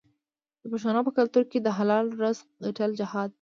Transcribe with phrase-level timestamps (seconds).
[0.61, 3.29] د پښتنو په کلتور کې د حلال رزق ګټل جهاد دی.